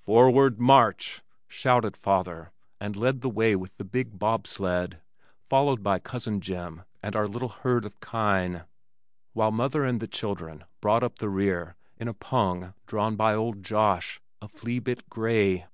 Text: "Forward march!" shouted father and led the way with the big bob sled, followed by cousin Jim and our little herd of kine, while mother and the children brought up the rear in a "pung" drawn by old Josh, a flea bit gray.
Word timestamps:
"Forward 0.00 0.58
march!" 0.58 1.22
shouted 1.46 1.96
father 1.96 2.50
and 2.80 2.96
led 2.96 3.20
the 3.20 3.28
way 3.30 3.54
with 3.54 3.76
the 3.76 3.84
big 3.84 4.18
bob 4.18 4.48
sled, 4.48 5.00
followed 5.44 5.80
by 5.84 6.00
cousin 6.00 6.40
Jim 6.40 6.82
and 7.04 7.14
our 7.14 7.28
little 7.28 7.50
herd 7.50 7.84
of 7.84 8.00
kine, 8.00 8.64
while 9.32 9.52
mother 9.52 9.84
and 9.84 10.00
the 10.00 10.08
children 10.08 10.64
brought 10.80 11.04
up 11.04 11.20
the 11.20 11.30
rear 11.30 11.76
in 11.98 12.08
a 12.08 12.14
"pung" 12.14 12.74
drawn 12.88 13.14
by 13.14 13.36
old 13.36 13.62
Josh, 13.62 14.20
a 14.42 14.48
flea 14.48 14.80
bit 14.80 15.08
gray. 15.08 15.66